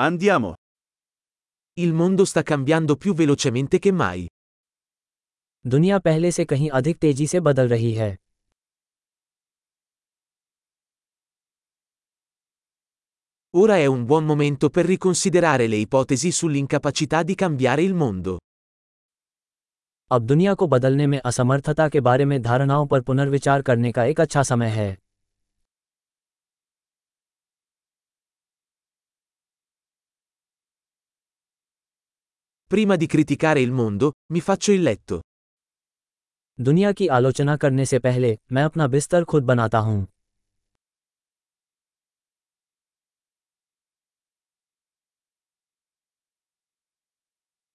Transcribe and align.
Andiamo. 0.00 0.54
Il 1.80 1.92
mondo 1.92 2.24
sta 2.24 2.44
cambiando 2.44 2.94
più 2.94 3.14
velocemente 3.14 3.80
che 3.80 3.90
mai. 3.90 4.26
दुनिया 5.66 5.98
पहले 5.98 6.30
से 6.32 6.44
कहीं 6.44 6.68
अधिक 6.70 6.98
तेजी 6.98 7.26
से 7.26 7.40
बदल 7.40 7.68
रही 7.68 7.92
है 7.92 8.16
Ora 13.54 13.76
è 13.76 13.86
un 13.86 14.04
buon 14.04 14.24
momento 14.24 14.70
per 14.70 14.84
riconsiderare 14.84 15.66
le 15.66 15.76
ipotesi 15.76 16.30
sull'incapacità 16.30 17.22
di 17.22 17.34
cambiare 17.34 17.82
il 17.82 17.94
mondo. 17.94 18.38
अब 20.12 20.26
दुनिया 20.26 20.54
को 20.54 20.66
बदलने 20.66 21.06
में 21.06 21.20
असमर्थता 21.24 21.88
के 21.88 22.00
बारे 22.00 22.24
में 22.24 22.40
धारणाओं 22.42 22.86
पर 22.86 23.00
पुनर्विचार 23.00 23.62
करने 23.62 23.92
का 23.92 24.04
एक 24.04 24.20
अच्छा 24.20 24.42
समय 24.42 24.68
है 24.68 24.96
Prima 32.69 32.95
di 32.95 33.05
criticare 33.05 33.61
il 33.61 33.71
mondo, 33.71 34.11
mi 34.31 34.41
faccio 34.41 34.71
il 34.71 34.81
letto. 34.81 35.21
दुनिया 36.59 36.91
की 36.91 37.07
आलोचना 37.07 37.55
करने 37.57 37.85
से 37.85 37.99
पहले 37.99 38.37
मैं 38.51 38.63
अपना 38.63 38.87
बिस्तर 38.87 39.23
खुद 39.23 39.43
बनाता 39.43 39.77
हूं 39.77 40.05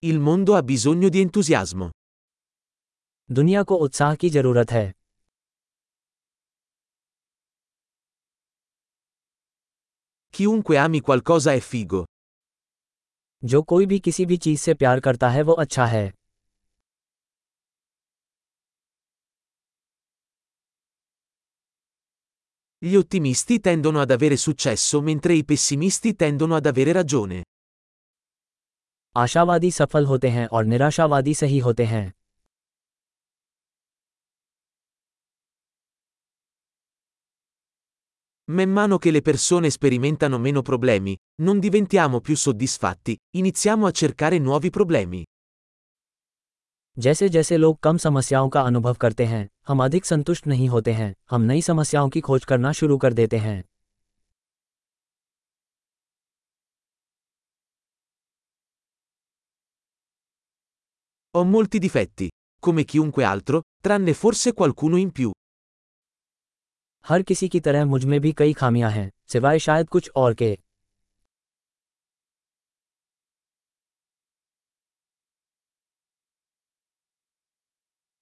Il 0.02 0.18
mondo 0.20 0.54
ha 0.54 0.62
bisogno 0.62 1.08
di 1.08 1.20
entusiasmo. 1.20 1.90
दुनिया 3.30 3.62
को 3.62 3.76
उत्साह 3.76 4.14
की 4.14 4.30
जरूरत 4.30 4.70
है 4.70 4.92
Chiunque 10.38 10.76
ami 10.76 11.00
qualcosa 11.00 11.52
è 11.52 11.60
figo. 11.60 12.04
जो 13.45 13.61
कोई 13.61 13.85
भी 13.85 13.99
किसी 13.99 14.25
भी 14.25 14.37
चीज़ 14.37 14.61
से 14.61 14.73
प्यार 14.73 14.99
करता 14.99 15.29
है 15.29 15.41
वो 15.41 15.53
अच्छा 15.53 15.85
है 15.85 16.11
Gli 22.81 22.95
ottimisti 22.95 23.55
tendono 23.59 23.99
ad 24.01 24.11
avere 24.11 24.37
successo 24.37 24.99
mentre 25.01 25.33
i 25.33 25.43
pessimisti 25.43 26.11
tendono 26.15 26.55
ad 26.55 26.65
avere 26.65 26.93
ragione. 26.93 27.41
आशावादी 29.15 29.71
सफल 29.71 30.05
होते 30.05 30.29
हैं 30.29 30.47
और 30.47 30.65
निराशावादी 30.65 31.33
सही 31.33 31.59
होते 31.59 31.85
हैं 31.85 32.13
Man 38.50 38.70
mano 38.70 38.98
che 38.98 39.10
le 39.10 39.20
persone 39.20 39.70
sperimentano 39.70 40.38
meno 40.38 40.62
problemi, 40.62 41.16
non 41.42 41.58
diventiamo 41.58 42.20
più 42.20 42.36
soddisfatti, 42.36 43.16
iniziamo 43.36 43.86
a 43.86 43.90
cercare 43.90 44.38
nuovi 44.38 44.70
problemi. 44.70 45.24
जैसे 46.98 47.28
जैसे 47.28 47.56
लोग 47.56 47.78
कम 47.82 47.96
समस्याओं 47.96 48.48
का 48.48 48.60
अनुभव 48.60 48.94
करते 48.94 49.24
हैं 49.24 49.48
हम 49.68 49.82
अधिक 49.84 50.04
संतुष्ट 50.04 50.46
नहीं 50.46 50.68
होते 50.68 50.92
हैं 50.92 51.14
हम 51.30 51.42
नई 51.42 51.62
समस्याओं 51.62 52.08
की 52.08 52.20
खोज 52.20 52.44
करना 52.44 52.72
शुरू 52.72 52.98
कर 52.98 53.12
देते 53.12 53.38
हैं 53.38 53.62
Ho 61.34 61.44
molti 61.44 61.78
difetti, 61.78 62.28
come 62.60 62.84
chiunque 62.84 63.24
altro, 63.24 63.60
tranne 63.82 64.14
forse 64.14 64.52
qualcuno 64.52 64.96
in 64.96 65.12
più. 65.12 65.30
हर 67.05 67.21
किसी 67.21 67.49
की 67.49 67.59
तरह 67.59 67.85
मुझमें 67.85 68.19
भी 68.21 68.31
कई 68.31 68.53
खामियाँ 68.53 68.91
हैं 68.91 69.09
सिवाय 69.27 69.59
शायद 69.59 69.89
कुछ 69.89 70.09
और 70.15 70.33
के 70.33 70.57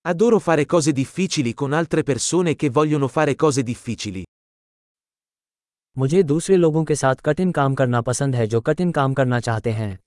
Adoro 0.05 0.37
fare 0.39 0.65
cose 0.65 0.91
difficili 0.91 1.53
con 1.53 1.73
altre 1.73 2.03
persone 2.03 2.55
che 2.55 2.69
vogliono 2.69 3.07
fare 3.07 3.35
cose 3.35 3.63
difficili. 3.63 4.23
मुझे 5.97 6.23
दूसरे 6.23 6.55
लोगों 6.57 6.83
के 6.85 6.95
साथ 6.95 7.15
कठिन 7.15 7.51
काम 7.51 7.75
करना 7.75 8.01
पसंद 8.01 8.35
है 8.35 8.47
जो 8.47 8.61
कठिन 8.61 8.91
काम 8.91 9.13
करना 9.13 9.39
चाहते 9.39 9.71
हैं 9.71 9.99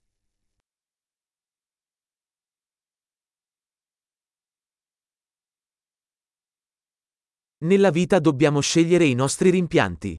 Nella 7.64 7.90
vita 7.90 8.20
dobbiamo 8.20 8.62
scegliere 8.62 9.06
i 9.06 9.14
nostri 9.14 9.50
rimpianti. 9.50 10.16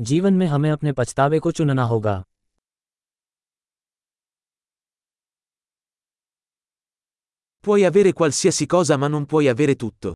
जीवन 0.00 0.34
में 0.34 0.46
हमें 0.46 0.70
अपने 0.70 0.92
पछतावे 0.92 1.38
को 1.38 1.50
चुनना 1.52 1.84
होगा 1.84 2.22
Puoi 7.64 7.84
avere 7.84 8.12
qualsiasi 8.12 8.66
cosa 8.66 8.96
ma 8.96 9.08
non 9.08 9.26
puoi 9.26 9.48
avere 9.48 9.74
tutto. 9.74 10.14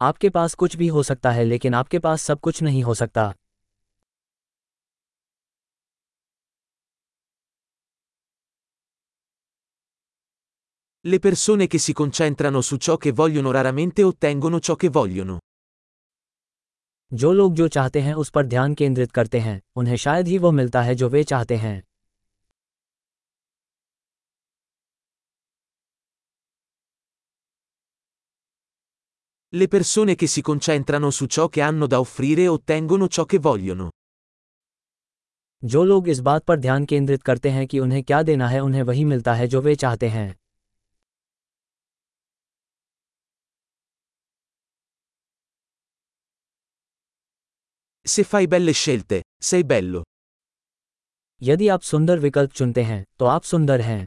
आपके 0.00 0.30
पास 0.30 0.54
कुछ 0.54 0.76
भी 0.76 0.86
हो 0.86 1.02
सकता 1.02 1.30
है 1.30 1.44
लेकिन 1.44 1.74
आपके 1.74 1.98
पास 1.98 2.22
सब 2.22 2.40
कुछ 2.40 2.62
नहीं 2.62 2.82
हो 2.82 2.94
सकता 2.94 3.34
Le 11.06 11.18
persone 11.18 11.66
che 11.66 11.78
si 11.78 11.92
concentrano 11.92 12.60
su 12.60 12.76
ciò 12.76 12.96
che 12.96 13.10
vogliono 13.10 13.50
raramente 13.50 14.02
ottengono 14.02 14.60
ciò 14.60 14.76
che 14.76 14.88
vogliono. 14.88 15.38
जो 17.12 17.32
लोग 17.32 17.54
जो 17.54 17.66
चाहते 17.68 18.00
हैं 18.00 18.14
उस 18.14 18.28
पर 18.30 18.46
ध्यान 18.46 18.74
केंद्रित 18.74 19.10
करते 19.12 19.38
हैं 19.40 19.60
उन्हें 19.76 19.96
शायद 19.96 20.28
ही 20.28 20.38
वो 20.38 20.50
मिलता 20.50 20.82
है 20.82 20.94
जो 20.94 21.08
वे 21.08 21.24
चाहते 21.24 21.56
हैं 21.56 21.82
Le 29.52 29.68
persone 29.68 30.14
che 30.14 30.26
si 30.26 30.40
concentrano 30.40 31.10
su 31.10 31.26
ciò 31.26 31.48
che 31.48 31.60
hanno 31.60 31.86
da 31.86 32.00
offrire 32.00 32.46
ottengono 32.48 33.08
ciò 33.08 33.24
che 33.24 33.38
vogliono. 33.38 33.90
जो 35.64 35.84
लोग 35.84 36.08
इस 36.08 36.20
बात 36.20 36.44
पर 36.44 36.60
ध्यान 36.60 36.84
केंद्रित 36.84 37.22
करते 37.22 37.50
हैं 37.50 37.66
कि 37.66 37.78
उन्हें 37.78 38.02
क्या 38.04 38.22
देना 38.22 38.48
है 38.48 38.60
उन्हें 38.60 38.82
वही 38.82 39.04
मिलता 39.04 39.34
है 39.34 39.48
जो 39.48 39.60
वे 39.60 39.74
चाहते 39.74 40.08
हैं 40.08 40.34
Se 48.06 48.24
fai 48.24 48.46
belle 48.46 48.72
scelte, 48.72 49.22
sei 49.38 49.62
bello. 49.64 50.02
यदि 51.42 51.68
आप 51.68 51.82
सुंदर 51.82 52.18
विकल्प 52.18 52.52
चुनते 52.52 52.82
हैं 52.82 53.04
तो 53.18 53.24
आप 53.24 53.42
सुंदर 53.42 53.80
हैं 53.80 54.06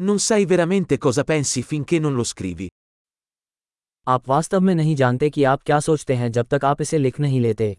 Non 0.00 0.18
sai 0.18 0.44
veramente 0.46 0.98
cosa 0.98 1.24
pensi 1.24 1.62
finché 1.62 2.00
non 2.00 2.16
lo 2.20 2.24
scrivi. 2.32 2.68
आप 4.06 4.28
वास्तव 4.28 4.60
में 4.60 4.74
नहीं 4.74 4.94
जानते 4.96 5.30
कि 5.30 5.44
आप 5.44 5.62
क्या 5.62 5.80
सोचते 5.80 6.14
हैं 6.14 6.30
जब 6.32 6.46
तक 6.46 6.64
आप 6.64 6.80
इसे 6.80 6.98
लिख 6.98 7.20
नहीं 7.20 7.40
लेते 7.40 7.76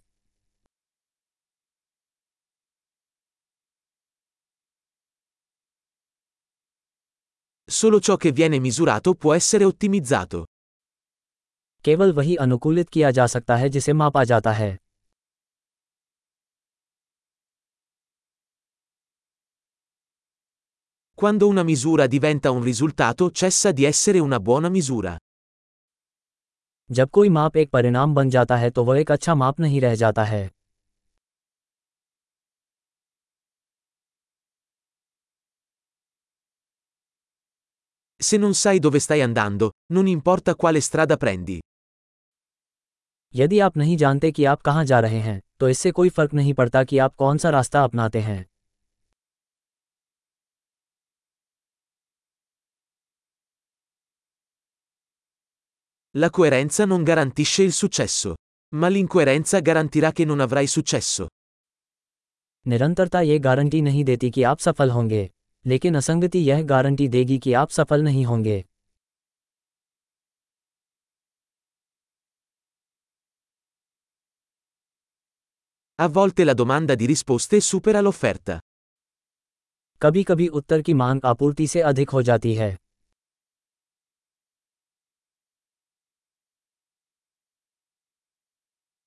Solo 7.73 7.99
ciò 7.99 8.15
che 8.15 8.31
viene 8.31 8.59
misurato 8.59 9.13
può 9.13 9.33
essere 9.33 9.63
ottimizzato. 9.63 10.45
केवल 11.83 12.13
वही 12.13 12.35
अनुकूलित 12.35 12.89
किया 12.89 13.11
जा 13.11 13.25
सकता 13.27 13.55
है 13.55 13.69
जिसे 13.69 13.93
मापा 13.93 14.23
जाता 14.23 14.51
है 14.51 14.77
Quando 21.21 21.47
una 21.47 21.63
misura 21.63 22.07
diventa 22.07 22.51
un 22.51 22.63
risultato 22.63 23.29
cessa 23.31 23.71
di 23.71 23.83
essere 23.83 24.19
una 24.19 24.39
buona 24.39 24.69
misura. 24.69 25.17
जब 26.91 27.09
कोई 27.09 27.29
माप 27.29 27.57
एक 27.57 27.69
परिणाम 27.69 28.13
बन 28.15 28.29
जाता 28.29 28.55
है 28.57 28.69
तो 28.69 28.83
वह 28.83 28.99
एक 28.99 29.11
अच्छा 29.11 29.35
माप 29.35 29.59
नहीं 29.59 29.81
रह 29.81 29.95
जाता 29.95 30.23
है 30.23 30.49
Se 38.26 38.36
non 38.38 38.54
sai 38.54 38.78
dove 38.78 39.00
stai 39.00 39.20
andando, 39.20 39.66
non 39.92 40.06
importa 40.06 40.54
quale 40.60 40.80
strada 40.80 41.16
prendi. 41.22 41.58
यदि 43.34 43.58
आप 43.58 43.76
नहीं 43.76 43.96
जानते 43.96 44.30
कि 44.32 44.44
आप 44.44 44.60
कहाँ 44.62 44.84
जा 44.84 45.00
रहे 45.00 45.18
हैं 45.20 45.40
तो 45.60 45.68
इससे 45.68 45.90
कोई 45.90 46.08
फ़र्क 46.08 46.34
नहीं 46.34 46.54
पड़ता 46.54 46.82
कि 46.84 46.98
आप 47.06 47.14
कौन 47.18 47.38
सा 47.38 47.50
रास्ता 47.50 47.82
अपनाते 47.84 48.20
हैं 48.20 48.44
La 56.14 56.30
coerenza 56.30 56.84
non 56.86 57.02
garantisce 57.02 57.62
il 57.62 57.72
successo. 57.72 58.34
Ma 58.74 58.88
l'incoerenza 58.88 59.60
garantirà 59.60 60.12
che 60.12 60.24
non 60.24 60.40
avrai 60.40 60.66
successo. 60.78 61.28
निरंतरता 62.66 63.20
ये 63.20 63.38
गारंटी 63.38 63.80
नहीं 63.82 64.04
देती 64.04 64.30
कि 64.30 64.42
आप 64.50 64.58
सफल 64.58 64.90
होंगे 64.90 65.28
लेकिन 65.66 65.96
असंगति 65.96 66.38
यह 66.38 66.62
गारंटी 66.62 67.08
देगी 67.08 67.38
कि 67.38 67.52
आप 67.52 67.70
सफल 67.70 68.02
नहीं 68.04 68.24
होंगे 68.26 68.64
A 75.98 76.08
volte 76.08 76.44
la 76.44 76.54
domanda 76.54 76.96
di 76.96 77.06
risposte 77.06 77.60
supera 77.60 78.00
l'offerta. 78.00 78.58
Kabhi 80.02 80.24
kabhi 80.24 80.48
uttar 80.60 80.82
ki 80.82 80.94
mang 80.94 81.20
आपूर्ति 81.32 81.66
se 81.66 81.82
adhik 81.90 82.14
ho 82.14 82.22
jati 82.22 82.56
hai. 82.58 82.74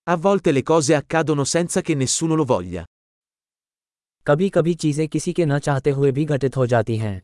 A 0.04 0.15
volte 0.15 0.54
le 0.54 0.63
cose 0.63 0.95
accadono 0.95 1.44
senza 1.44 1.81
che 1.81 1.94
nessuno 1.94 2.36
lo 2.36 2.45
voglia. 2.45 2.86
कभी 4.27 4.50
कभी 4.50 4.74
चीज़ें 4.74 5.07
किसी 5.07 5.33
के 5.33 5.45
न 5.45 5.59
चाहते 5.59 5.91
हुए 5.91 6.12
भी 6.12 6.25
घटित 6.25 6.57
हो 6.57 6.65
जाती 6.68 6.97
हैं 6.97 7.21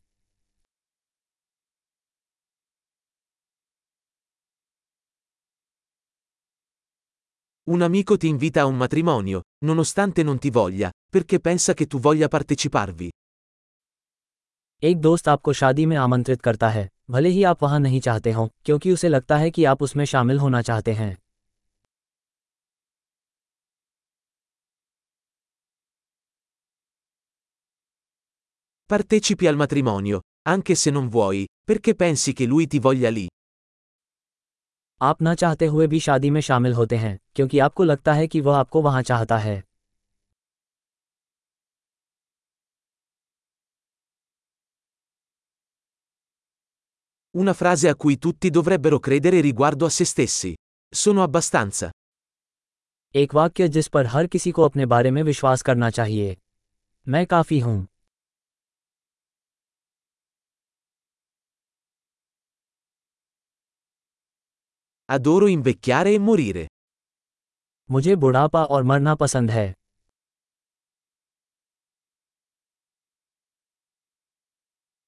Un 7.68 7.82
amico 7.82 8.18
ti 8.18 8.28
invita 8.28 8.62
a 8.62 8.66
un 8.66 8.76
matrimonio, 8.76 9.42
nonostante 9.66 10.24
non 10.24 10.38
ti 10.38 10.50
voglia, 10.50 10.90
perché 11.10 11.40
pensa 11.40 11.74
che 11.74 11.88
tu 11.88 12.00
voglia 12.00 12.28
parteciparvi. 12.28 13.10
एक 14.84 14.98
दोस्त 15.02 15.28
आपको 15.30 15.54
शादी 15.54 15.86
में 15.86 15.96
आमंत्रित 15.98 16.42
करता 16.42 16.70
है 16.70 16.88
भले 17.10 17.30
ही 17.30 17.44
आप 17.44 17.64
वहाँ 17.64 17.80
नहीं 17.80 18.00
चाहते 18.02 18.32
हो 18.32 18.50
क्योंकि 18.66 18.92
उसे 18.92 19.08
लगता 19.08 19.38
है 19.38 19.52
कि 19.52 19.66
आप 19.66 19.84
उसमें 19.84 20.06
शामिल 20.06 20.40
होना 20.40 20.62
चाहते 20.62 20.94
हैं 20.94 21.18
Partecipi 28.91 29.47
al 29.47 29.57
matrimonio, 29.57 30.21
anche 30.49 30.75
se 30.75 30.91
non 30.91 31.09
vuoi, 31.09 31.47
perché 31.65 31.95
pensi 31.95 32.33
che 32.33 32.47
lui 32.47 32.67
ti 32.67 32.79
voglia 32.79 33.11
lì. 33.11 33.27
आप 35.03 35.17
न 35.23 35.35
चाहते 35.35 35.67
हुए 35.67 35.87
भी 35.87 36.01
शादी 36.01 36.31
में 36.31 36.41
शामिल 36.41 36.73
होते 36.73 36.97
हैं 36.97 37.19
क्योंकि 37.35 37.59
आपको 37.59 37.85
लगता 37.85 38.13
है 38.13 38.27
कि 38.27 38.41
वह 38.41 38.57
आपको 38.57 38.83
वहां 38.83 39.03
चाहता 39.03 39.39
है 39.39 39.63
Una 47.35 47.55
frase 47.55 47.89
a 47.89 47.95
cui 47.95 48.19
tutti 48.19 48.51
dovrebbero 48.51 48.99
credere 48.99 49.41
riguardo 49.41 49.87
a 49.87 49.91
se 49.91 50.05
stessi. 50.05 50.53
Sono 50.95 51.23
abbastanza. 51.29 51.91
एक 53.15 53.35
वाक्य 53.35 53.69
जिस 53.69 53.89
पर 53.89 54.07
हर 54.07 54.27
किसी 54.27 54.51
को 54.51 54.63
अपने 54.63 54.87
बारे 54.87 55.11
में 55.11 55.23
विश्वास 55.23 55.63
करना 55.63 55.91
चाहिए 55.91 56.37
मैं 57.09 57.27
काफी 57.27 57.59
हूं 57.59 57.92
Adoro 65.10 65.48
invecchiare 65.48 66.14
e 66.14 66.20
morire. 66.20 66.68
मुझे 67.92 68.16
बुढ़ापा 68.16 68.64
और 68.64 68.84
मरना 68.84 69.16
पसंद 69.16 69.52
है 69.52 69.74